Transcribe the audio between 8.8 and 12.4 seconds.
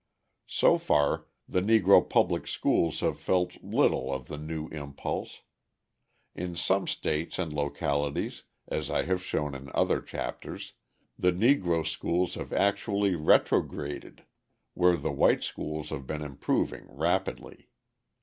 I have shown in other chapters, the Negro schools